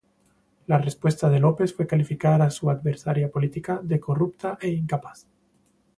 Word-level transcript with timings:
La 0.65 0.79
respuesta 0.79 1.29
de 1.29 1.39
López 1.39 1.75
fue 1.75 1.85
calificar 1.85 2.41
a 2.41 2.49
su 2.49 2.71
adversaria 2.71 3.29
política 3.29 3.79
de 3.83 3.99
"corrupta 3.99 4.57
e 4.59 4.69
incapaz". 4.69 5.27